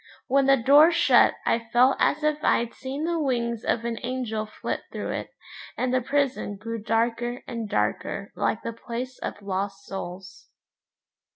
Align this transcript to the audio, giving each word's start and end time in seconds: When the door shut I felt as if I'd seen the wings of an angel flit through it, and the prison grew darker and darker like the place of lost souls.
When 0.25 0.47
the 0.47 0.57
door 0.57 0.89
shut 0.91 1.35
I 1.45 1.59
felt 1.71 1.95
as 1.99 2.23
if 2.23 2.43
I'd 2.43 2.73
seen 2.73 3.03
the 3.03 3.19
wings 3.19 3.63
of 3.63 3.85
an 3.85 3.99
angel 4.01 4.47
flit 4.47 4.81
through 4.91 5.09
it, 5.09 5.29
and 5.77 5.93
the 5.93 6.01
prison 6.01 6.55
grew 6.57 6.81
darker 6.81 7.43
and 7.47 7.69
darker 7.69 8.31
like 8.35 8.63
the 8.63 8.73
place 8.73 9.19
of 9.19 9.43
lost 9.43 9.85
souls. 9.85 10.49